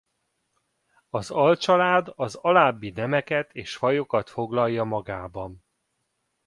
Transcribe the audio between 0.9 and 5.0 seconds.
Az alcsalád az alábbi nemeket és fajokat foglalja